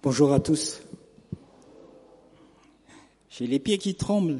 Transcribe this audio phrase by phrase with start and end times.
[0.00, 0.80] Bonjour à tous.
[3.30, 4.38] J'ai les pieds qui tremblent.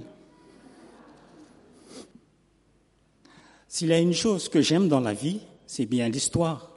[3.66, 6.70] S'il y a une chose que j'aime dans la vie, c'est bien l'histoire.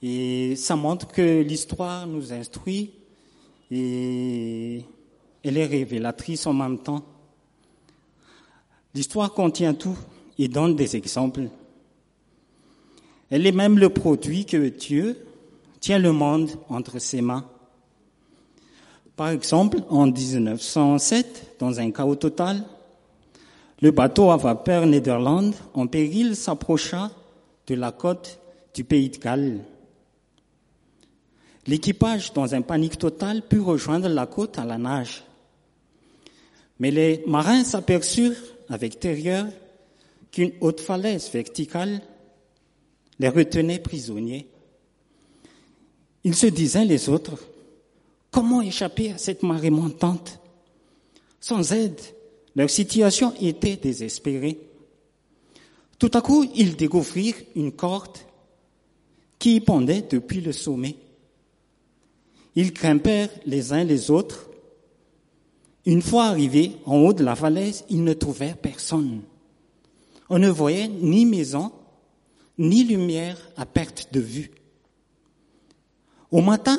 [0.00, 2.92] Et ça montre que l'histoire nous instruit
[3.72, 4.84] et
[5.42, 7.04] elle est révélatrice en même temps.
[8.94, 9.98] L'histoire contient tout
[10.38, 11.48] et donne des exemples.
[13.28, 15.16] Elle est même le produit que Dieu
[15.80, 17.44] tient le monde entre ses mains.
[19.18, 22.62] Par exemple, en 1907, dans un chaos total,
[23.82, 27.10] le bateau à vapeur Nederland en péril s'approcha
[27.66, 28.38] de la côte
[28.74, 29.58] du pays de Galles.
[31.66, 35.24] L'équipage, dans un panique totale, put rejoindre la côte à la nage.
[36.78, 39.46] Mais les marins s'aperçurent avec terreur
[40.30, 42.02] qu'une haute falaise verticale
[43.18, 44.46] les retenait prisonniers.
[46.22, 47.40] Ils se disaient les autres,
[48.38, 50.38] comment échapper à cette marée montante
[51.40, 52.00] Sans aide,
[52.54, 54.60] leur situation était désespérée.
[55.98, 58.16] Tout à coup, ils découvrirent une corde
[59.40, 60.94] qui pendait depuis le sommet.
[62.54, 64.48] Ils grimpèrent les uns les autres.
[65.84, 69.22] Une fois arrivés en haut de la falaise, ils ne trouvèrent personne.
[70.30, 71.72] On ne voyait ni maison,
[72.56, 74.52] ni lumière à perte de vue.
[76.30, 76.78] Au matin,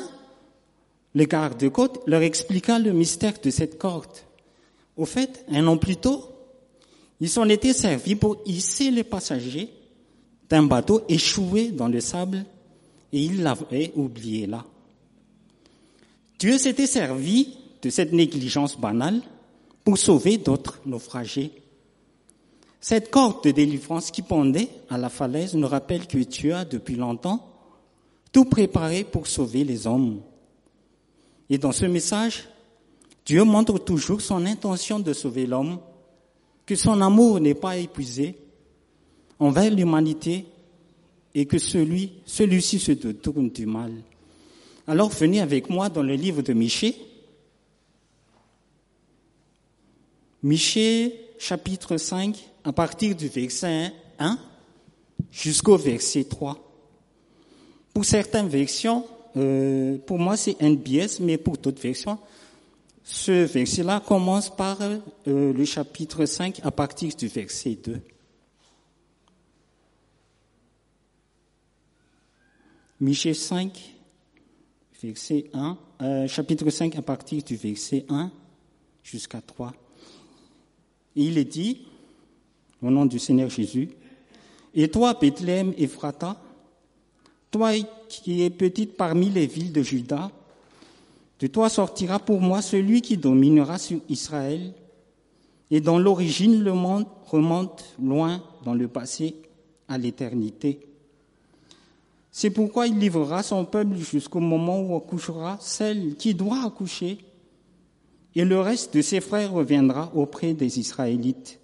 [1.14, 4.16] le garde-côte leur expliqua le mystère de cette corde.
[4.96, 6.24] Au fait, un an plus tôt,
[7.20, 9.70] ils s'en étaient servis pour hisser les passagers
[10.48, 12.44] d'un bateau échoué dans le sable
[13.12, 14.64] et ils l'avaient oublié là.
[16.38, 19.20] Dieu s'était servi de cette négligence banale
[19.84, 21.52] pour sauver d'autres naufragés.
[22.80, 26.96] Cette corde de délivrance qui pendait à la falaise nous rappelle que Dieu a depuis
[26.96, 27.46] longtemps
[28.32, 30.20] tout préparé pour sauver les hommes.
[31.50, 32.48] Et dans ce message,
[33.26, 35.80] Dieu montre toujours son intention de sauver l'homme,
[36.64, 38.38] que son amour n'est pas épuisé
[39.40, 40.46] envers l'humanité
[41.34, 43.92] et que celui, celui-ci se détourne du mal.
[44.86, 46.96] Alors venez avec moi dans le livre de Michée.
[50.42, 54.38] Michée, chapitre 5, à partir du verset 1
[55.32, 56.58] jusqu'au verset 3.
[57.92, 59.04] Pour certaines versions,
[59.36, 62.18] euh, pour moi c'est NBS, mais pour d'autres versions,
[63.02, 68.00] ce verset-là commence par euh, le chapitre 5 à partir du verset 2.
[73.00, 73.94] Michée 5,
[75.02, 78.30] verset 1, euh, chapitre 5 à partir du verset 1
[79.02, 79.72] jusqu'à 3.
[81.16, 81.86] Et il est dit,
[82.82, 83.88] au nom du Seigneur Jésus,
[84.74, 86.40] Et toi, Bethléem Ephrata,
[87.50, 87.72] toi
[88.08, 90.30] qui es petite parmi les villes de Juda,
[91.40, 94.74] de toi sortira pour moi celui qui dominera sur Israël,
[95.70, 99.36] et dont l'origine le monde remonte loin dans le passé
[99.88, 100.80] à l'éternité.
[102.32, 107.18] C'est pourquoi il livrera son peuple jusqu'au moment où accouchera celle qui doit accoucher,
[108.34, 111.58] et le reste de ses frères reviendra auprès des Israélites.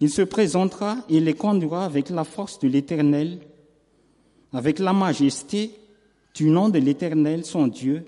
[0.00, 3.38] Il se présentera et les conduira avec la force de l'Éternel,
[4.52, 5.74] avec la majesté
[6.34, 8.04] du nom de l'Éternel, son Dieu,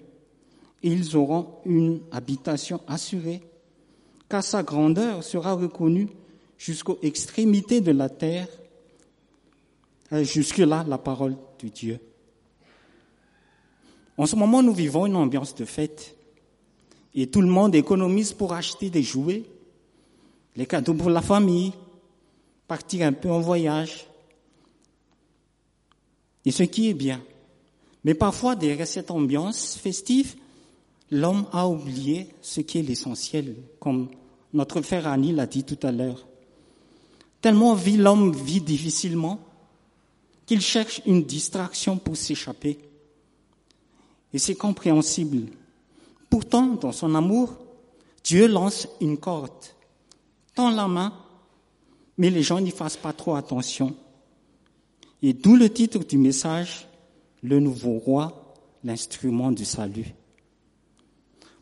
[0.82, 3.42] ils auront une habitation assurée,
[4.28, 6.08] car sa grandeur sera reconnue
[6.58, 8.48] jusqu'aux extrémités de la terre,
[10.12, 11.98] euh, jusque-là la parole de Dieu.
[14.16, 16.16] En ce moment, nous vivons une ambiance de fête,
[17.14, 19.44] et tout le monde économise pour acheter des jouets,
[20.56, 21.72] les cadeaux pour la famille,
[22.68, 24.06] partir un peu en voyage,
[26.44, 27.22] et ce qui est bien.
[28.04, 30.34] Mais parfois, derrière cette ambiance festive,
[31.10, 34.08] l'homme a oublié ce qui est l'essentiel, comme
[34.52, 36.26] notre frère Annie l'a dit tout à l'heure.
[37.40, 39.40] Tellement vit l'homme vit difficilement
[40.46, 42.78] qu'il cherche une distraction pour s'échapper.
[44.32, 45.48] Et c'est compréhensible.
[46.28, 47.54] Pourtant, dans son amour,
[48.24, 49.52] Dieu lance une corde,
[50.54, 51.12] tend la main,
[52.18, 53.94] mais les gens n'y fassent pas trop attention.
[55.26, 56.86] Et d'où le titre du message,
[57.42, 58.54] Le nouveau roi,
[58.84, 60.14] l'instrument du salut.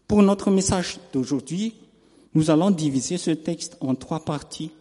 [0.09, 1.75] Pour notre message d'aujourd'hui,
[2.35, 4.73] nous allons diviser ce texte en trois parties.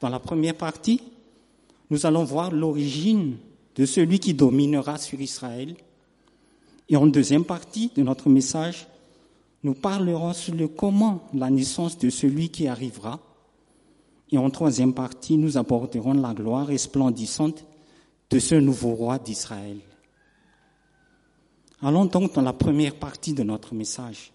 [0.00, 1.00] Dans la première partie,
[1.90, 3.36] nous allons voir l'origine
[3.76, 5.76] de celui qui dominera sur Israël.
[6.88, 8.88] Et en deuxième partie de notre message,
[9.62, 13.20] nous parlerons sur le comment, la naissance de celui qui arrivera.
[14.32, 17.64] Et en troisième partie, nous aborderons la gloire resplendissante
[18.30, 19.78] de ce nouveau roi d'Israël.
[21.80, 24.32] Allons donc dans la première partie de notre message.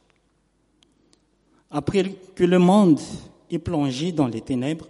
[1.69, 2.99] Après que le monde
[3.49, 4.87] est plongé dans les ténèbres,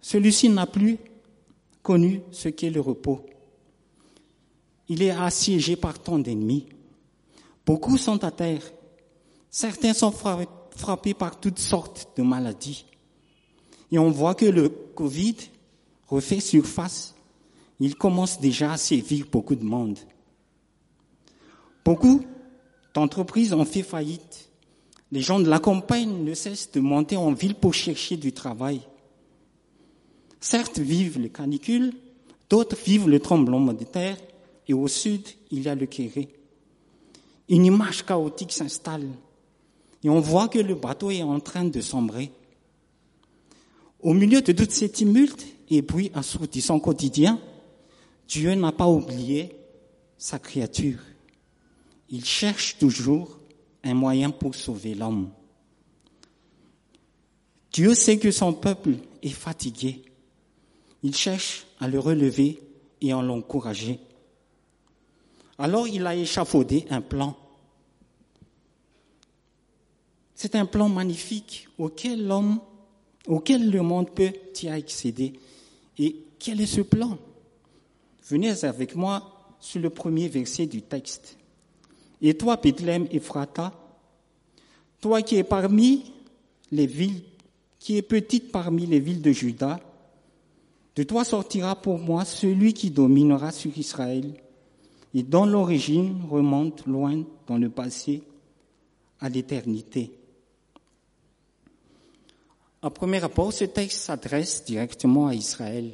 [0.00, 0.98] celui-ci n'a plus
[1.82, 3.24] connu ce qu'est le repos.
[4.88, 6.66] Il est assiégé par tant d'ennemis.
[7.66, 8.62] Beaucoup sont à terre.
[9.50, 12.86] Certains sont frappés par toutes sortes de maladies.
[13.90, 15.36] Et on voit que le Covid
[16.06, 17.14] refait surface.
[17.80, 19.98] Il commence déjà à sévir beaucoup de monde.
[21.84, 22.24] Beaucoup
[22.94, 24.50] d'entreprises ont fait faillite.
[25.10, 28.80] Les gens de la campagne ne cessent de monter en ville pour chercher du travail.
[30.40, 31.94] Certes vivent les canicules,
[32.50, 34.16] d'autres vivent le tremblement de terre,
[34.66, 36.28] et au sud, il y a le Kéré.
[37.48, 39.08] Une image chaotique s'installe,
[40.04, 42.30] et on voit que le bateau est en train de sombrer.
[44.00, 47.40] Au milieu de toutes ces tumultes et bruits assourdissants quotidiens,
[48.28, 49.56] Dieu n'a pas oublié
[50.18, 51.00] sa créature.
[52.10, 53.38] Il cherche toujours
[53.82, 55.30] un moyen pour sauver l'homme.
[57.72, 60.02] Dieu sait que son peuple est fatigué.
[61.02, 62.60] Il cherche à le relever
[63.00, 63.98] et à l'encourager.
[65.58, 67.36] Alors il a échafaudé un plan.
[70.34, 72.60] C'est un plan magnifique auquel l'homme
[73.26, 74.32] auquel le monde peut
[74.62, 75.34] y accéder.
[75.98, 77.18] Et quel est ce plan?
[78.28, 81.38] Venez avec moi sur le premier verset du texte.
[82.20, 83.72] Et toi, Bethléem Ephrata,
[85.00, 86.12] toi qui es parmi
[86.70, 87.22] les villes,
[87.78, 89.80] qui es petite parmi les villes de Juda,
[90.94, 94.34] de toi sortira pour moi celui qui dominera sur Israël
[95.14, 98.22] et dont l'origine remonte loin dans le passé
[99.20, 100.12] à l'éternité.
[102.82, 105.92] À premier rapport, ce texte s'adresse directement à Israël.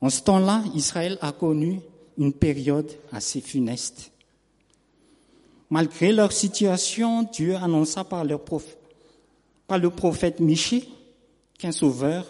[0.00, 1.80] En ce temps-là, Israël a connu
[2.18, 4.10] une période assez funeste.
[5.70, 10.88] Malgré leur situation, Dieu annonça par, le prophète Michée
[11.58, 12.26] qu'un sauveur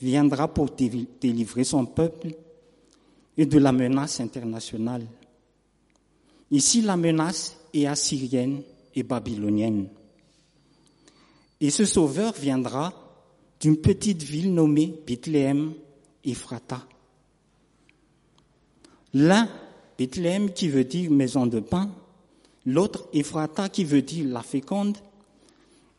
[0.00, 2.34] viendra pour délivrer son peuple
[3.36, 5.06] et de la menace internationale.
[6.50, 8.62] Ici, la menace est assyrienne
[8.94, 9.88] et babylonienne.
[11.60, 12.92] Et ce sauveur viendra
[13.60, 15.72] d'une petite ville nommée Bethléem
[16.22, 16.86] Ephrata.
[19.14, 19.48] L'un,
[19.98, 21.90] Bethléem qui veut dire maison de pain,
[22.66, 24.98] l'autre Ephrata qui veut dire la féconde,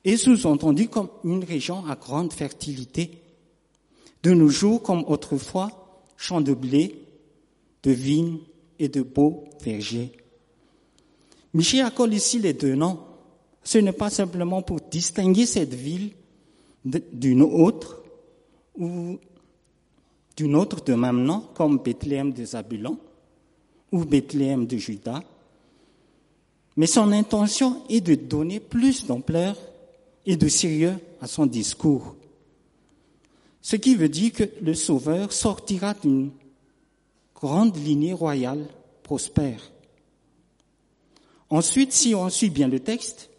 [0.03, 3.21] est sous-entendu comme une région à grande fertilité.
[4.21, 7.03] De nos jours, comme autrefois, champs de blé,
[7.83, 8.39] de vignes
[8.79, 10.11] et de beaux vergers.
[11.53, 12.99] Michel accorde ici les deux noms
[13.65, 16.11] ce n'est pas simplement pour distinguer cette ville
[16.85, 18.03] d'une autre
[18.77, 19.17] ou
[20.37, 22.99] d'une autre de même nom, comme Bethléem de Zabulon
[23.95, 25.23] ou Bethléem de Juda,
[26.75, 29.55] mais son intention est de donner plus d'ampleur
[30.25, 32.17] et de sérieux à son discours.
[33.61, 36.31] Ce qui veut dire que le Sauveur sortira d'une
[37.33, 38.67] grande lignée royale
[39.01, 39.71] prospère.
[41.49, 43.29] Ensuite, si on suit bien le texte,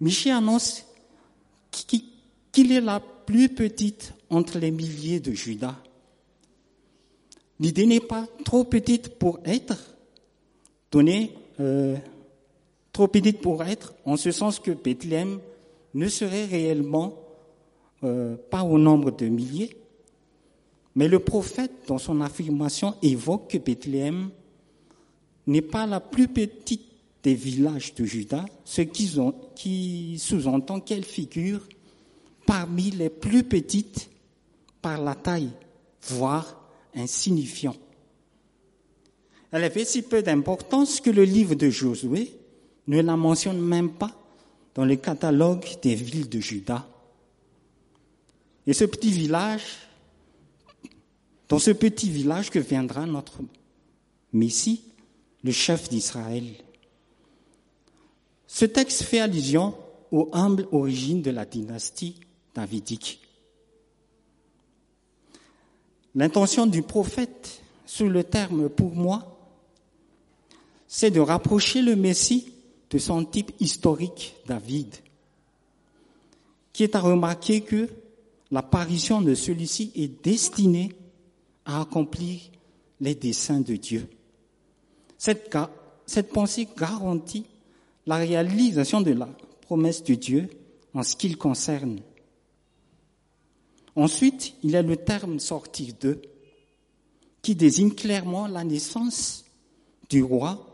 [0.00, 0.86] Michel annonce
[1.70, 5.76] qu'il est la plus petite entre les milliers de Judas.
[7.60, 9.96] L'idée n'est pas trop petite pour être.
[10.90, 11.96] Donnée, euh,
[12.92, 15.38] trop petite pour être, en ce sens que Bethléem
[15.94, 17.14] ne serait réellement
[18.04, 19.76] euh, pas au nombre de milliers,
[20.94, 24.30] mais le prophète, dans son affirmation, évoque que Bethléem
[25.46, 26.82] n'est pas la plus petite
[27.22, 29.16] des villages de Juda, ce qui,
[29.54, 31.60] qui sous-entend qu'elle figure
[32.46, 34.10] parmi les plus petites
[34.82, 35.50] par la taille,
[36.02, 36.61] voire
[36.94, 37.76] insignifiant.
[39.50, 42.32] Elle avait si peu d'importance que le livre de Josué
[42.86, 44.10] ne la mentionne même pas
[44.74, 46.88] dans le catalogue des villes de Juda.
[48.66, 49.64] Et ce petit village,
[51.48, 53.40] dans ce petit village que viendra notre
[54.32, 54.82] Messie,
[55.44, 56.44] le chef d'Israël.
[58.46, 59.74] Ce texte fait allusion
[60.10, 62.20] aux humbles origines de la dynastie
[62.54, 63.21] davidique.
[66.14, 69.38] L'intention du prophète sous le terme pour moi,
[70.86, 72.52] c'est de rapprocher le Messie
[72.90, 74.94] de son type historique David,
[76.72, 77.88] qui est à remarquer que
[78.50, 80.92] l'apparition de celui-ci est destinée
[81.64, 82.40] à accomplir
[83.00, 84.06] les desseins de Dieu.
[85.16, 85.56] Cette,
[86.04, 87.46] cette pensée garantit
[88.06, 89.28] la réalisation de la
[89.62, 90.50] promesse de Dieu
[90.92, 92.00] en ce qui le concerne.
[93.94, 96.22] Ensuite, il y a le terme sortir d'eux,
[97.42, 99.44] qui désigne clairement la naissance
[100.08, 100.68] du roi,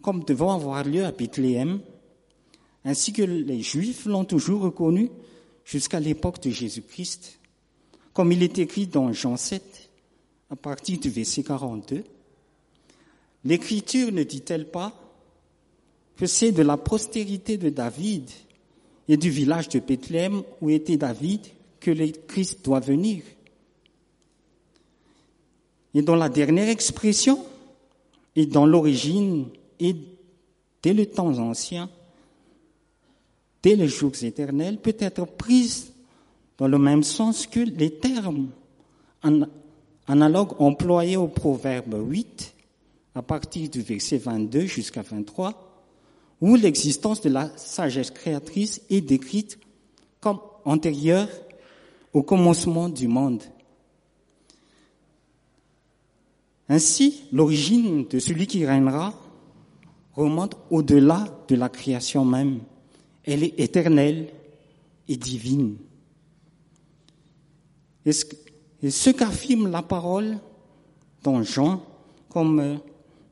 [0.00, 1.80] comme devant avoir lieu à Bethléem,
[2.84, 5.10] ainsi que les Juifs l'ont toujours reconnu
[5.64, 7.38] jusqu'à l'époque de Jésus-Christ,
[8.12, 9.90] comme il est écrit dans Jean 7,
[10.50, 12.04] à partir du verset 42.
[13.44, 14.92] L'Écriture ne dit-elle pas
[16.16, 18.30] que c'est de la postérité de David
[19.08, 21.40] et du village de Bethléem où était David
[21.82, 23.22] que le Christ doit venir.
[25.94, 27.44] Et dans la dernière expression,
[28.36, 29.48] et dans l'origine,
[29.80, 29.94] et
[30.82, 31.90] dès le temps ancien,
[33.62, 35.92] dès les jours éternels, peut être prise
[36.56, 38.48] dans le même sens que les termes
[40.06, 42.54] analogues employés au proverbe 8,
[43.16, 45.82] à partir du verset 22 jusqu'à 23,
[46.40, 49.58] où l'existence de la sagesse créatrice est décrite
[50.20, 51.28] comme antérieure
[52.12, 53.42] au commencement du monde.
[56.68, 59.14] Ainsi, l'origine de celui qui régnera
[60.14, 62.60] remonte au-delà de la création même.
[63.24, 64.28] Elle est éternelle
[65.08, 65.76] et divine.
[68.04, 70.38] Et ce qu'affirme la parole
[71.22, 71.82] dans Jean,
[72.28, 72.76] comme euh,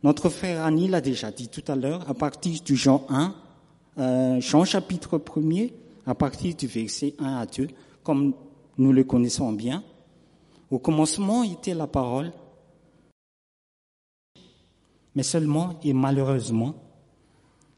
[0.03, 3.35] notre frère Annie l'a déjà dit tout à l'heure, à partir du Jean 1,
[3.99, 5.73] euh, Jean chapitre 1er,
[6.07, 7.69] à partir du verset 1 à 2,
[8.05, 8.35] comme
[8.79, 9.83] nous le connaissons bien.
[10.71, 12.33] Au commencement était la parole,
[15.15, 16.75] mais seulement et malheureusement,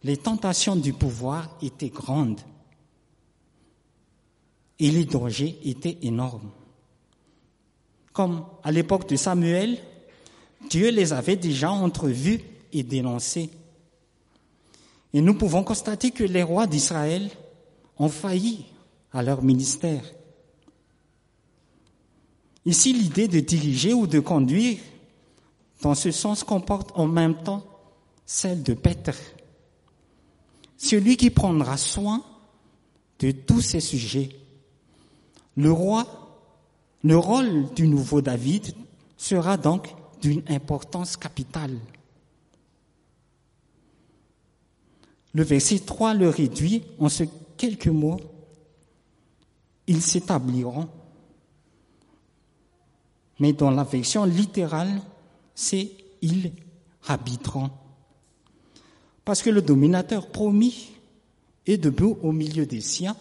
[0.03, 2.41] les tentations du pouvoir étaient grandes
[4.79, 6.51] et les dangers étaient énormes.
[8.13, 9.79] Comme à l'époque de Samuel,
[10.69, 12.41] Dieu les avait déjà entrevus
[12.73, 13.51] et dénoncés.
[15.15, 17.31] Et nous pouvons constater que les rois d'Israël
[17.99, 18.65] ont failli
[19.13, 20.03] à leur ministère.
[22.65, 24.79] Ici, l'idée de diriger ou de conduire
[25.83, 27.65] dans ce sens comporte en même temps
[28.25, 29.17] celle de Petre,
[30.77, 32.23] celui qui prendra soin
[33.19, 34.31] de tous ces sujets.
[35.57, 36.07] Le roi,
[37.03, 38.75] le rôle du nouveau David
[39.17, 41.79] sera donc d'une importance capitale.
[45.35, 47.25] Le verset 3 le réduit en ce
[47.57, 48.21] quelques mots.
[49.87, 50.89] Ils s'établiront.
[53.41, 55.01] Mais dans la version littérale,
[55.55, 56.53] c'est ils
[57.07, 57.71] habiteront.
[59.25, 60.91] Parce que le dominateur promis
[61.67, 63.17] est debout au milieu des siens,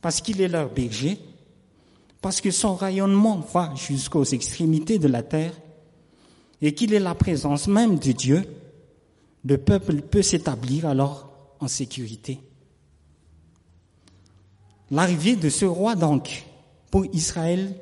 [0.00, 1.18] parce qu'il est leur berger,
[2.20, 5.54] parce que son rayonnement va jusqu'aux extrémités de la terre,
[6.62, 8.44] et qu'il est la présence même de Dieu,
[9.44, 12.38] le peuple peut s'établir alors en sécurité.
[14.90, 16.44] L'arrivée de ce roi, donc,
[16.90, 17.74] pour Israël,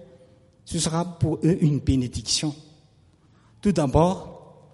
[0.69, 2.55] ce sera pour eux une bénédiction.
[3.63, 4.69] Tout d'abord,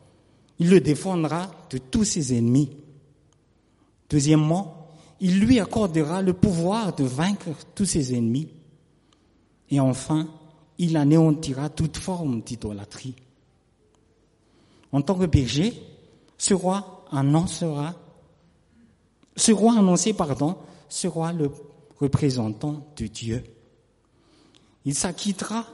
[0.59, 2.69] il le défendra de tous ses ennemis.
[4.11, 4.89] Deuxièmement,
[5.21, 8.49] il lui accordera le pouvoir de vaincre tous ses ennemis.
[9.71, 10.27] Et enfin,
[10.79, 13.15] il anéantira toute forme d'idolâtrie.
[14.91, 15.81] En tant que berger,
[16.39, 17.95] ce roi annoncera,
[19.37, 20.57] ce roi annoncé, pardon,
[20.89, 21.53] sera le
[22.01, 23.45] représentant de Dieu.
[24.85, 25.65] Il s'acquittera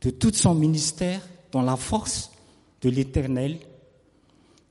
[0.00, 1.20] de tout son ministère
[1.52, 2.30] dans la force
[2.80, 3.58] de l'Éternel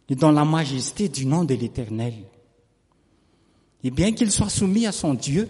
[0.10, 2.16] et dans la majesté du nom de l'Éternel.
[3.84, 5.48] Et bien qu'il soit soumis à son Dieu,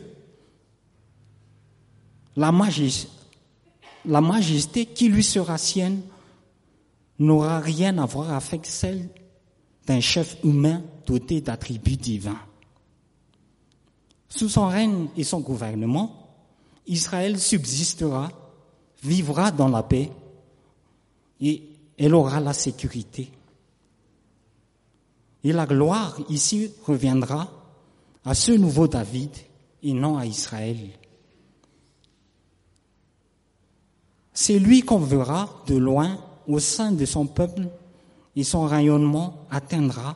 [2.35, 3.09] la majesté,
[4.05, 6.01] la majesté qui lui sera sienne
[7.17, 9.09] n'aura rien à voir avec celle
[9.85, 12.39] d'un chef humain doté d'attributs divins.
[14.29, 16.29] Sous son règne et son gouvernement,
[16.85, 18.29] Israël subsistera,
[19.03, 20.11] vivra dans la paix
[21.41, 21.63] et
[21.97, 23.31] elle aura la sécurité.
[25.43, 27.49] Et la gloire ici reviendra
[28.25, 29.31] à ce nouveau David
[29.83, 30.77] et non à Israël.
[34.33, 37.67] C'est lui qu'on verra de loin au sein de son peuple
[38.35, 40.15] et son rayonnement atteindra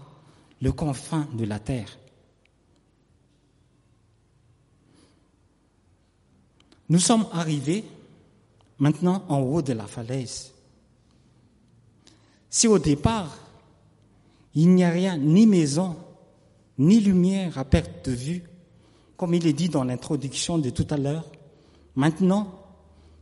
[0.62, 1.98] le confin de la terre.
[6.90, 7.84] Nous sommes arrivés
[8.80, 10.52] maintenant en haut de la falaise.
[12.50, 13.38] Si au départ,
[14.56, 15.96] il n'y a rien, ni maison,
[16.78, 18.44] ni lumière à perte de vue,
[19.18, 21.26] comme il est dit dans l'introduction de tout à l'heure,
[21.96, 22.60] maintenant,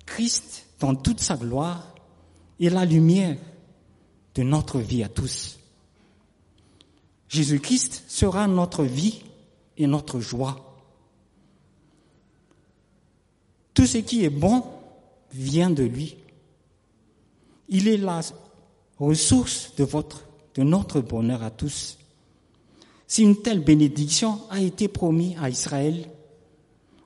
[0.06, 1.96] Christ, dans toute sa gloire,
[2.60, 3.38] et la lumière
[4.36, 5.60] de notre vie à tous.
[7.28, 9.24] Jésus-Christ sera notre vie
[9.78, 10.76] et notre joie.
[13.74, 14.64] Tout ce qui est bon
[15.34, 16.18] vient de lui.
[17.70, 18.22] Il est la
[19.00, 21.98] ressource de votre de notre bonheur à tous.
[23.08, 26.08] Si une telle bénédiction a été promise à Israël,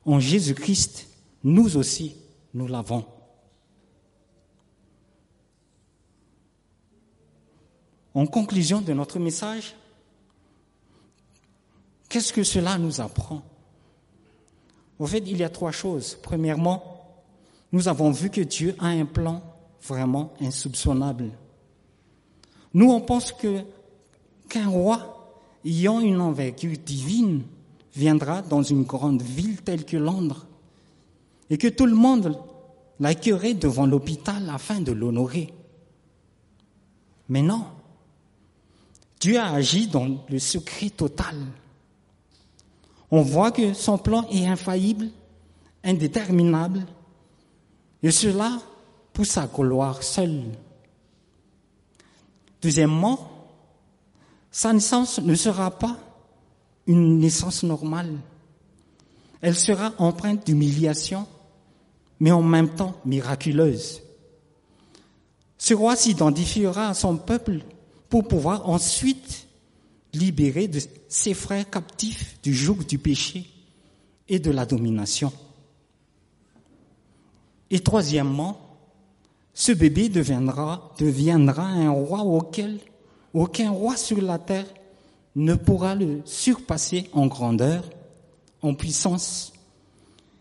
[0.06, 1.08] en Jésus-Christ,
[1.44, 2.16] nous aussi,
[2.54, 3.06] nous l'avons.
[8.14, 9.76] En conclusion de notre message,
[12.08, 13.44] qu'est-ce que cela nous apprend?
[15.00, 16.18] En fait, il y a trois choses.
[16.22, 16.95] Premièrement,
[17.72, 19.42] nous avons vu que Dieu a un plan
[19.82, 21.32] vraiment insoupçonnable.
[22.74, 23.62] Nous, on pense que
[24.50, 27.44] qu'un roi ayant une envergure divine
[27.96, 30.46] viendra dans une grande ville telle que Londres
[31.50, 32.38] et que tout le monde
[33.00, 35.54] l'accueillerait devant l'hôpital afin de l'honorer.
[37.30, 37.66] Mais non,
[39.20, 41.36] Dieu a agi dans le secret total.
[43.12, 45.10] On voit que son plan est infaillible,
[45.84, 46.86] indéterminable,
[48.04, 48.60] et cela
[49.14, 50.44] pour sa gloire seule.
[52.62, 53.32] Deuxièmement,
[54.52, 55.98] sa naissance ne sera pas
[56.88, 58.18] une naissance normale.
[59.42, 61.28] Elle sera empreinte d'humiliation,
[62.20, 64.02] mais en même temps miraculeuse.
[65.58, 67.60] Ce roi s'identifiera à son peuple
[68.10, 69.48] pour pouvoir ensuite
[70.14, 70.70] libérer
[71.10, 73.50] ses frères captifs du joug du péché
[74.28, 75.32] et de la domination.
[77.72, 78.60] Et troisièmement,
[79.54, 82.80] ce bébé deviendra, un roi auquel
[83.34, 84.68] aucun roi sur la terre
[85.36, 87.84] ne pourra le surpasser en grandeur,
[88.62, 89.54] en puissance,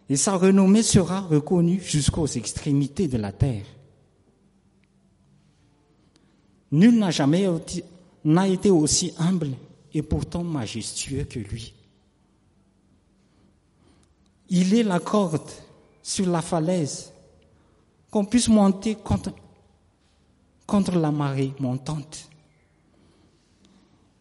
[0.08, 3.64] et sa renommée sera reconnue jusqu'aux extrémités de la terre.
[6.72, 7.48] Nul n'a jamais
[8.52, 9.50] été aussi humble
[9.92, 11.72] et pourtant majestueux que lui.
[14.50, 15.50] Il est la corde
[16.02, 17.13] sur la falaise
[18.14, 19.32] qu'on puisse monter contre,
[20.96, 22.30] la marée montante.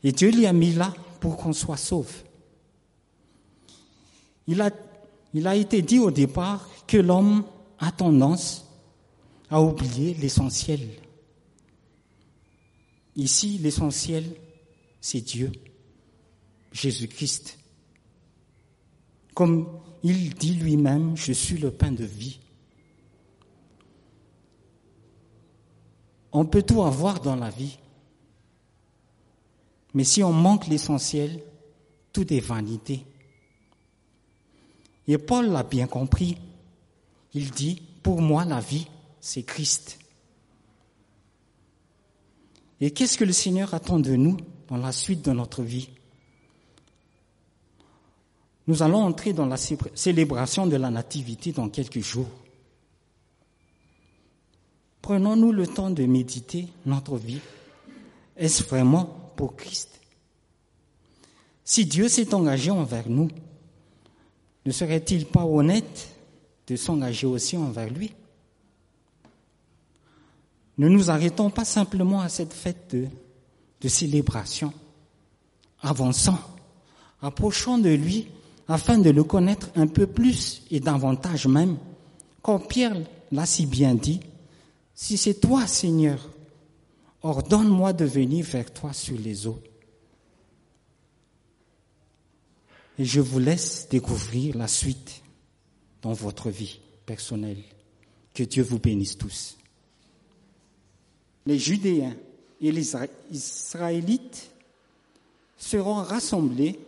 [0.04, 1.78] Et Dieu l'y a mis là pour qu'on soit
[4.62, 4.72] a,
[5.36, 7.46] il a été dit au départ que l'homme
[7.78, 8.66] a tendance
[9.52, 10.82] à oublier l'essentiel.
[13.16, 14.26] Ici, l'essentiel,
[15.02, 15.52] c'est Dieu,
[16.72, 17.60] Jésus-Christ.
[19.36, 19.68] Comme
[20.02, 22.40] il dit lui-même, je suis le pain de vie.
[26.34, 27.78] On peut tout avoir dans la vie,
[29.94, 31.44] mais si on manque l'essentiel,
[32.12, 33.06] tout est vanité.
[35.08, 36.38] Et Paul l'a bien compris.
[37.34, 38.88] Il dit, pour moi, la vie,
[39.20, 40.00] c'est Christ.
[42.82, 45.90] Et qu'est-ce que le Seigneur attend de nous dans la suite de notre vie?
[48.68, 52.30] Nous allons entrer dans la célébration de la Nativité dans quelques jours.
[55.04, 57.42] Prenons-nous le temps de méditer notre vie.
[58.38, 59.04] Est-ce vraiment
[59.36, 60.00] pour Christ?
[61.66, 63.28] Si Dieu s'est engagé envers nous,
[64.66, 66.08] ne serait-il pas honnête
[66.68, 68.14] de s'engager aussi envers lui?
[70.78, 72.96] Ne nous arrêtons pas simplement à cette fête
[73.82, 74.72] de, célébration.
[75.82, 76.38] Avançons,
[77.22, 78.30] approchons de lui
[78.70, 81.76] afin de le connaître un peu plus et davantage même.
[82.42, 82.96] Comme Pierre
[83.34, 84.22] l'a si bien dit,
[84.96, 86.30] si c'est toi, Seigneur,
[87.22, 89.62] ordonne-moi de venir vers toi sur les eaux.
[93.00, 95.24] Et je vous laisse découvrir la suite
[96.02, 97.64] dans votre vie personnelle.
[98.34, 99.58] Que Dieu vous bénisse tous
[101.46, 102.16] les Judéens
[102.62, 102.96] et les
[103.32, 104.50] Israélites
[105.58, 106.80] seront rassemblés,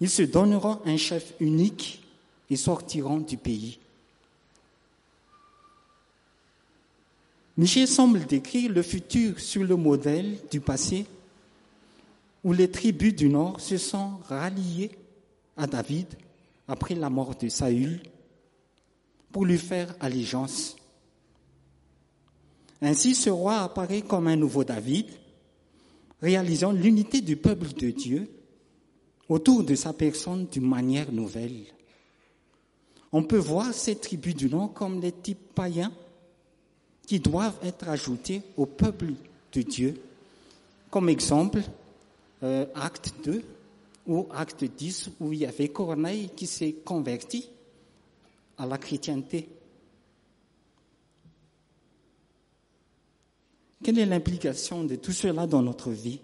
[0.00, 2.02] ils se donneront un chef unique
[2.48, 3.78] et sortiront du pays.
[7.60, 11.04] Michel semble décrire le futur sur le modèle du passé
[12.42, 14.90] où les tribus du Nord se sont ralliées
[15.58, 16.06] à David
[16.66, 18.00] après la mort de Saül
[19.30, 20.74] pour lui faire allégeance.
[22.80, 25.08] Ainsi, ce roi apparaît comme un nouveau David,
[26.22, 28.30] réalisant l'unité du peuple de Dieu
[29.28, 31.66] autour de sa personne d'une manière nouvelle.
[33.12, 35.92] On peut voir ces tribus du Nord comme des types païens
[37.10, 39.14] qui doivent être ajoutés au peuple
[39.52, 40.00] de Dieu.
[40.90, 41.60] Comme exemple,
[42.44, 43.42] euh, acte 2
[44.06, 47.48] ou acte 10 où il y avait Corneille qui s'est converti
[48.58, 49.48] à la chrétienté.
[53.82, 56.20] Quelle est l'implication de tout cela dans notre vie?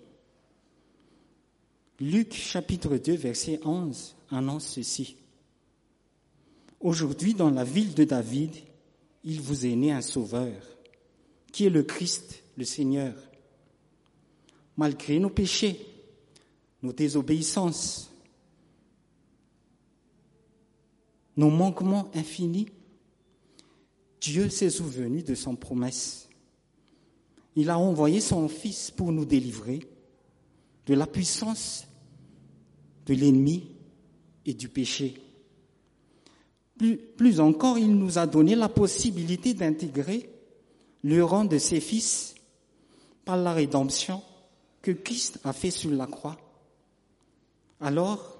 [1.99, 5.16] Luc chapitre 2 verset 11 annonce ceci.
[6.79, 8.55] Aujourd'hui dans la ville de David,
[9.25, 10.75] il vous est né un sauveur,
[11.52, 13.14] qui est le Christ, le Seigneur.
[14.76, 15.87] malgré nos péchés,
[16.82, 18.11] nos désobéissances,
[21.37, 22.66] nos manquements infinis,
[24.20, 26.28] Dieu s'est souvenu de son promesse.
[27.54, 29.80] Il a envoyé son Fils pour nous délivrer
[30.87, 31.87] de la puissance
[33.06, 33.70] de l'ennemi
[34.44, 35.14] et du péché.
[37.16, 40.28] Plus, encore, il nous a donné la possibilité d'intégrer
[41.02, 42.35] le rang de ses fils
[43.24, 44.22] par la rédemption
[44.82, 46.37] que Christ a fait sur la croix.
[47.80, 48.38] Alors,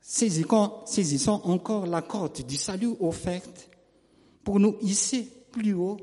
[0.00, 3.68] saisissons encore la corde du salut offerte
[4.44, 5.96] pour nous hisser plus haut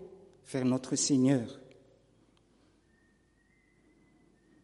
[0.52, 1.60] vers notre Seigneur.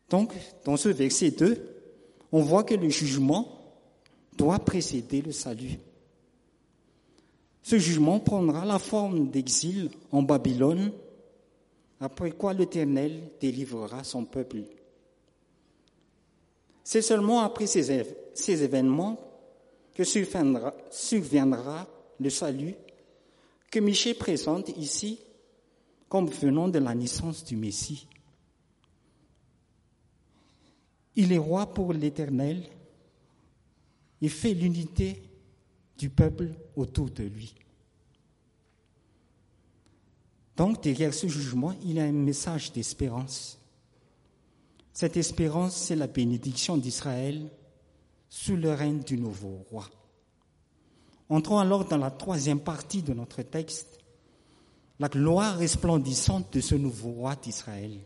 [0.09, 0.33] Donc,
[0.65, 1.75] dans ce verset 2,
[2.31, 3.47] on voit que le jugement
[4.37, 5.79] doit précéder le salut.
[7.61, 10.91] Ce jugement prendra la forme d'exil en Babylone,
[11.99, 14.63] après quoi l'Éternel délivrera son peuple.
[16.83, 17.91] C'est seulement après ces,
[18.63, 19.19] événements
[19.93, 21.87] que surviendra,
[22.19, 22.75] le salut
[23.69, 25.19] que Michel présente ici
[26.07, 28.07] comme venant de la naissance du Messie.
[31.15, 32.63] Il est roi pour l'Éternel.
[34.21, 35.21] Il fait l'unité
[35.99, 37.53] du peuple autour de lui.
[40.55, 43.59] Donc, derrière ce jugement, il y a un message d'espérance.
[44.93, 47.49] Cette espérance, c'est la bénédiction d'Israël
[48.29, 49.89] sous le règne du nouveau roi.
[51.27, 53.99] Entrons alors dans la troisième partie de notre texte,
[54.99, 57.99] la gloire resplendissante de ce nouveau roi d'Israël.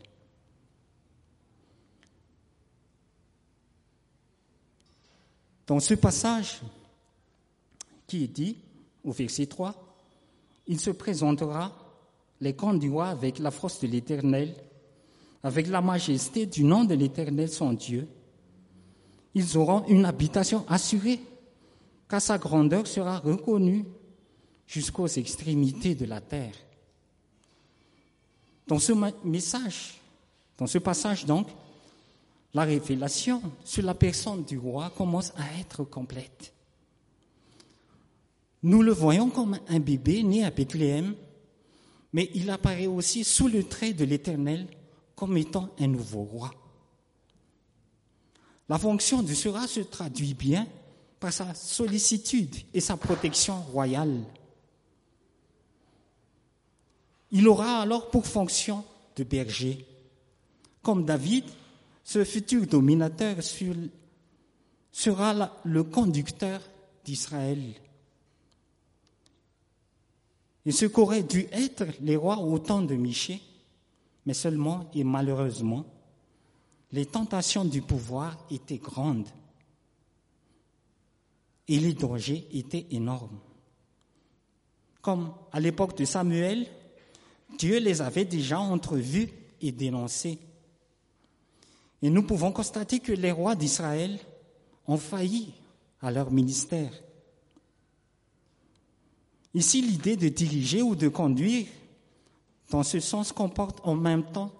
[5.66, 6.60] Dans ce passage
[8.06, 8.56] qui dit
[9.04, 9.74] au verset 3,
[10.66, 11.72] il se présentera
[12.40, 14.54] les roi avec la force de l'Éternel,
[15.42, 18.08] avec la majesté du nom de l'Éternel son Dieu.
[19.34, 21.20] Ils auront une habitation assurée,
[22.08, 23.84] car sa grandeur sera reconnue
[24.66, 26.54] jusqu'aux extrémités de la terre.
[28.66, 28.92] Dans ce
[29.24, 30.00] message,
[30.56, 31.48] dans ce passage donc,
[32.54, 36.53] la révélation sur la personne du roi commence à être complète.
[38.64, 41.14] Nous le voyons comme un bébé né à Bethléem,
[42.14, 44.66] mais il apparaît aussi sous le trait de l'Éternel
[45.14, 46.50] comme étant un nouveau roi.
[48.70, 50.66] La fonction de roi se traduit bien
[51.20, 54.24] par sa sollicitude et sa protection royale.
[57.32, 58.82] Il aura alors pour fonction
[59.16, 59.84] de berger.
[60.80, 61.44] Comme David,
[62.02, 63.36] ce futur dominateur
[64.90, 66.62] sera le conducteur
[67.04, 67.74] d'Israël.
[70.66, 73.42] Et ce qu'auraient dû être les rois au temps de Michée,
[74.26, 75.84] mais seulement et malheureusement,
[76.92, 79.28] les tentations du pouvoir étaient grandes
[81.68, 83.38] et les dangers étaient énormes.
[85.02, 86.66] Comme à l'époque de Samuel,
[87.58, 89.28] Dieu les avait déjà entrevus
[89.60, 90.38] et dénoncés.
[92.02, 94.18] Et nous pouvons constater que les rois d'Israël
[94.86, 95.52] ont failli
[96.00, 96.92] à leur ministère.
[99.54, 101.66] Ici, l'idée de diriger ou de conduire
[102.70, 104.50] dans ce sens comporte en même temps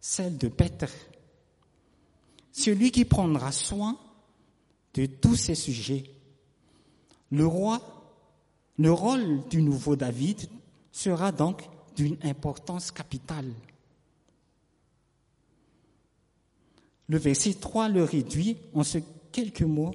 [0.00, 0.86] celle de Peter,
[2.52, 3.98] celui qui prendra soin
[4.94, 6.04] de tous ces sujets.
[7.30, 7.80] Le roi,
[8.78, 10.48] le rôle du nouveau David
[10.90, 13.52] sera donc d'une importance capitale.
[17.08, 18.98] Le verset 3 le réduit en ce
[19.32, 19.94] quelques mots.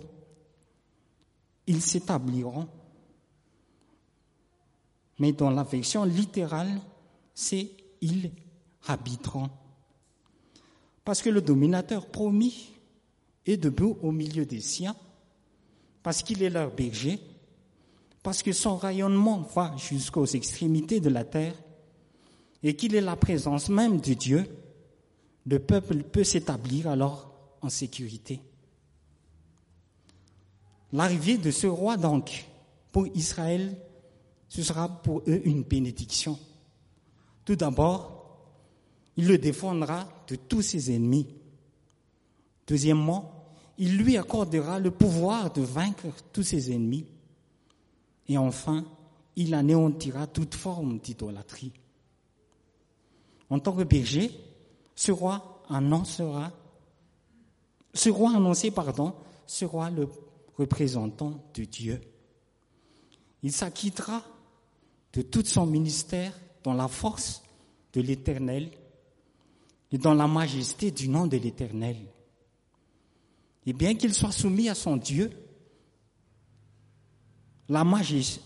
[1.65, 2.67] Ils s'établiront.
[5.19, 5.65] Mais dans la
[6.05, 6.81] littérale,
[7.33, 8.31] c'est ils
[8.87, 9.49] habiteront.
[11.03, 12.71] Parce que le dominateur promis
[13.45, 14.95] est debout au milieu des siens,
[16.03, 17.19] parce qu'il est leur berger,
[18.23, 21.55] parce que son rayonnement va jusqu'aux extrémités de la terre,
[22.63, 24.45] et qu'il est la présence même de Dieu,
[25.45, 28.41] le peuple peut s'établir alors en sécurité.
[30.91, 32.45] L'arrivée de ce roi, donc,
[32.91, 33.77] pour Israël,
[34.55, 36.39] ce sera pour eux une bénédiction.
[37.43, 38.39] Tout d'abord,
[39.17, 41.27] il le défendra de tous ses ennemis.
[42.65, 47.05] Deuxièmement, il lui accordera le pouvoir de vaincre tous ses ennemis.
[48.29, 48.85] Et enfin,
[49.35, 51.73] il anéantira toute forme d'idolâtrie.
[53.49, 54.31] En tant que berger,
[54.95, 56.53] ce roi annoncera,
[57.93, 59.15] ce roi annoncé, pardon,
[59.47, 60.07] sera le
[60.57, 61.99] représentant de Dieu.
[63.43, 64.23] Il s'acquittera
[65.15, 67.41] de tout son ministère dans la force
[67.93, 68.69] de l'Éternel
[69.91, 71.95] et dans la majesté du nom de l'Éternel.
[73.65, 75.31] Et bien qu'il soit soumis à son Dieu,
[77.69, 78.41] la majesté,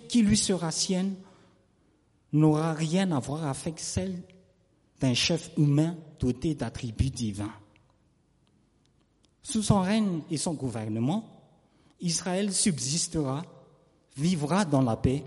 [0.00, 1.14] qui lui sera sienne
[2.32, 4.22] n'aura rien à voir avec celle
[5.00, 7.52] d'un chef humain doté d'attributs divins.
[9.42, 11.24] Sous son règne et son gouvernement,
[12.00, 13.44] Israël subsistera,
[14.16, 15.24] vivra dans la paix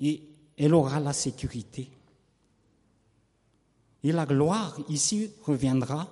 [0.00, 0.22] et
[0.56, 1.90] elle aura la sécurité.
[4.02, 6.08] Et la gloire ici reviendra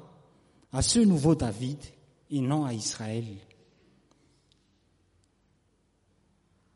[0.72, 1.78] à ce nouveau David
[2.30, 3.26] et non à Israël.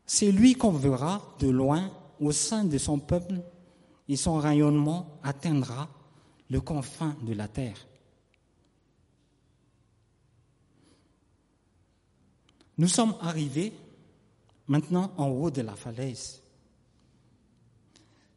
[0.05, 3.41] C'est lui qu'on verra de loin au sein de son peuple
[4.07, 5.89] et son rayonnement atteindra
[6.49, 7.87] le confin de la terre.
[12.77, 13.73] Nous sommes arrivés
[14.67, 16.41] maintenant en haut de la falaise.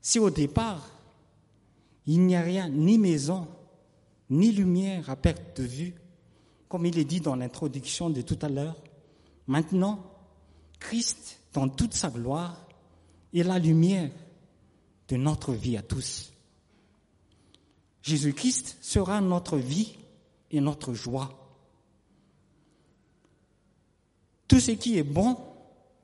[0.01, 0.88] Si au départ,
[2.07, 3.47] il n'y a rien, ni maison,
[4.31, 5.95] ni lumière à perte de vue,
[6.69, 8.77] comme il est dit dans l'introduction de tout à l'heure,
[9.47, 10.05] maintenant,
[10.79, 12.67] Christ, dans toute sa gloire,
[13.35, 14.11] est la lumière
[15.09, 16.33] de notre vie à tous.
[18.03, 19.99] Jésus-Christ sera notre vie
[20.51, 21.31] et notre joie.
[24.47, 25.37] Tout ce qui est bon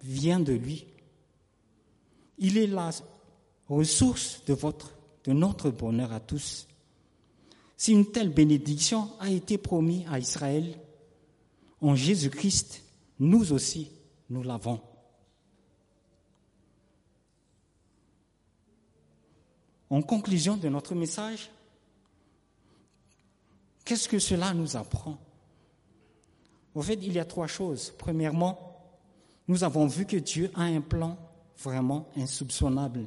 [0.04, 0.86] vient de lui.
[2.38, 2.90] Il est la
[3.68, 6.68] ressource de notre bonheur à tous.
[7.76, 10.78] Si une telle bénédiction a été promise à Israël,
[11.80, 12.82] en Jésus-Christ,
[13.18, 13.90] nous aussi,
[14.30, 14.80] nous l'avons.
[19.90, 21.50] En conclusion de notre message,
[23.84, 25.18] qu'est-ce que cela nous apprend?
[26.74, 27.94] En fait, il y a trois choses.
[27.96, 28.73] Premièrement,
[29.46, 31.18] nous avons vu que Dieu a un plan
[31.58, 33.06] vraiment insoupçonnable.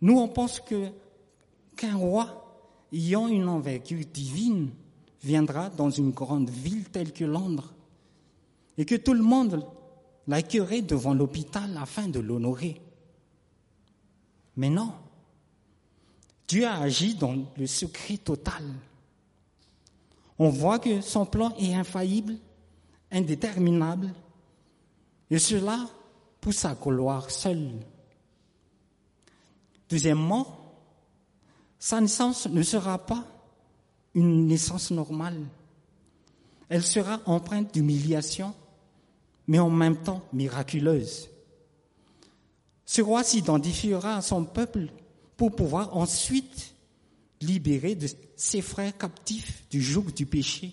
[0.00, 0.90] Nous, on pense que
[1.76, 2.46] qu'un roi
[2.92, 4.70] ayant une envergure divine
[5.22, 7.74] viendra dans une grande ville telle que Londres
[8.78, 9.66] et que tout le monde
[10.26, 12.80] l'accueillerait devant l'hôpital afin de l'honorer.
[14.56, 14.92] Mais non,
[16.48, 18.62] Dieu a agi dans le secret total.
[20.38, 22.36] On voit que son plan est infaillible,
[23.10, 24.12] indéterminable,
[25.30, 25.88] et cela
[26.40, 27.72] pour sa gloire seule.
[29.88, 30.74] Deuxièmement,
[31.78, 33.24] sa naissance ne sera pas
[34.14, 35.46] une naissance normale.
[36.68, 38.54] Elle sera empreinte d'humiliation,
[39.46, 41.28] mais en même temps miraculeuse.
[42.84, 44.88] Ce roi s'identifiera à son peuple
[45.36, 46.74] pour pouvoir ensuite
[47.40, 47.98] libérer
[48.36, 50.72] ses frères captifs du joug du péché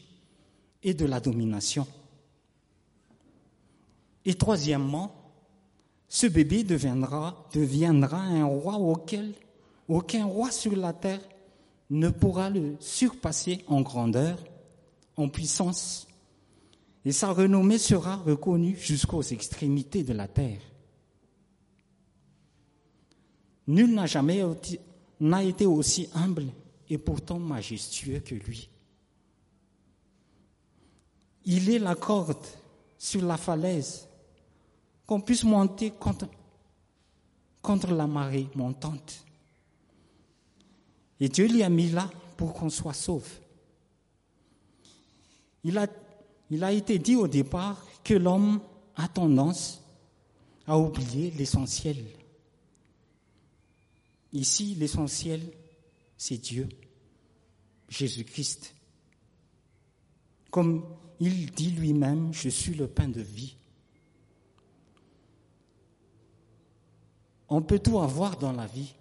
[0.82, 1.88] et de la domination.
[4.26, 5.14] Et troisièmement,
[6.08, 9.34] ce bébé deviendra, un roi auquel
[9.88, 11.22] aucun roi sur la terre
[11.90, 14.38] ne pourra le surpasser en grandeur,
[15.18, 16.08] en puissance,
[17.06, 20.62] et sa renommée sera reconnue jusqu'aux extrémités de la terre.
[23.68, 24.42] Nul n'a jamais
[25.48, 26.46] été aussi humble
[26.90, 28.70] et pourtant majestueux que lui.
[31.46, 32.46] Il est la corde
[32.98, 34.08] sur la falaise
[35.06, 36.28] qu'on puisse monter contre,
[37.94, 39.26] la marée montante.
[41.20, 43.30] Et Dieu l'y a mis là pour qu'on soit sauve.
[45.64, 45.88] Il a,
[46.50, 48.60] il a été dit au départ que l'homme
[48.96, 49.82] a tendance
[50.68, 51.98] à oublier l'essentiel.
[54.34, 55.42] Ici, l'essentiel,
[56.18, 56.68] c'est Dieu,
[57.90, 58.74] Jésus-Christ.
[60.50, 60.84] Comme
[61.20, 63.56] il dit lui-même, je suis le pain de vie.
[67.56, 68.96] On peut tout avoir dans la vie,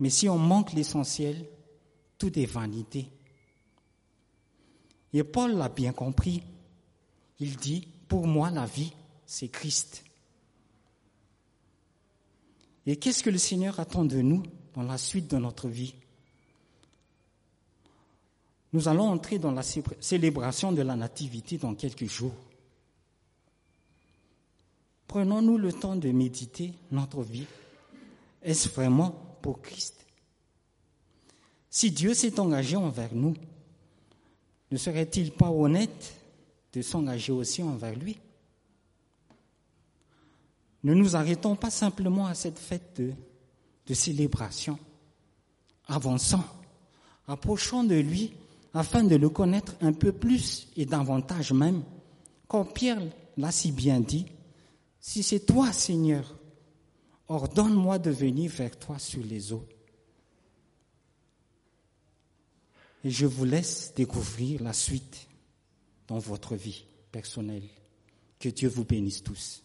[0.00, 1.46] mais si on manque l'essentiel,
[2.18, 3.06] tout est vanité.
[5.12, 6.42] Et Paul l'a bien compris.
[7.38, 8.92] Il dit, pour moi, la vie,
[9.24, 10.02] c'est Christ.
[12.86, 14.42] Et qu'est-ce que le Seigneur attend de nous
[14.74, 15.94] dans la suite de notre vie?
[18.72, 22.34] Nous allons entrer dans la célébration de la Nativité dans quelques jours.
[25.12, 27.44] Prenons-nous le temps de méditer notre vie.
[28.42, 29.10] Est-ce vraiment
[29.42, 30.06] pour Christ?
[31.68, 33.34] Si Dieu s'est engagé envers nous,
[34.70, 36.14] ne serait-il pas honnête
[36.72, 38.16] de s'engager aussi envers lui?
[40.82, 42.98] Ne nous arrêtons pas simplement à cette fête
[43.86, 44.78] de, célébration.
[45.88, 46.42] Avançons,
[47.28, 48.32] approchons de lui
[48.72, 51.82] afin de le connaître un peu plus et davantage même.
[52.48, 53.02] Comme Pierre
[53.36, 54.24] l'a si bien dit,
[55.02, 56.38] si c'est toi, Seigneur,
[57.32, 59.66] Ordonne-moi de venir vers toi sur les eaux.
[63.04, 65.28] Et je vous laisse découvrir la suite
[66.08, 67.66] dans votre vie personnelle.
[68.38, 69.62] Que Dieu vous bénisse tous.